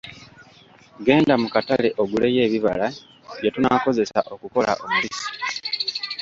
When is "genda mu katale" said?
1.05-1.87